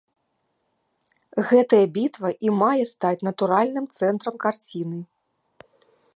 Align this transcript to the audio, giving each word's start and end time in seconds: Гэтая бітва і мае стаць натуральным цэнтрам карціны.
Гэтая 1.49 1.81
бітва 1.97 2.29
і 2.47 2.55
мае 2.61 2.83
стаць 2.93 3.25
натуральным 3.31 3.85
цэнтрам 4.01 4.35
карціны. 4.49 4.99